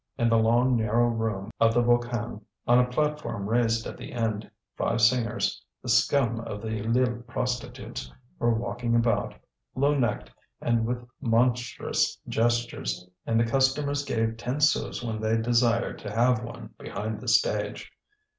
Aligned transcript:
In 0.17 0.29
the 0.29 0.37
long 0.39 0.75
narrow 0.77 1.09
room 1.09 1.51
of 1.59 1.75
the 1.75 1.83
Volcan, 1.83 2.43
on 2.65 2.79
a 2.79 2.89
platform 2.89 3.47
raised 3.47 3.85
at 3.85 3.97
the 3.97 4.13
end, 4.13 4.49
five 4.75 4.99
singers, 4.99 5.63
the 5.83 5.89
scum 5.89 6.39
of 6.39 6.59
the 6.59 6.81
Lille 6.81 7.21
prostitutes, 7.27 8.11
were 8.39 8.51
walking 8.51 8.95
about, 8.95 9.35
low 9.75 9.93
necked 9.95 10.31
and 10.59 10.87
with 10.87 11.05
monstrous 11.21 12.17
gestures, 12.27 13.07
and 13.27 13.39
the 13.39 13.45
customers 13.45 14.03
gave 14.03 14.37
ten 14.37 14.59
sous 14.59 15.03
when 15.03 15.21
they 15.21 15.37
desired 15.37 15.99
to 15.99 16.09
have 16.11 16.41
one 16.43 16.73
behind 16.79 17.21
the 17.21 17.27
stage. 17.27 17.91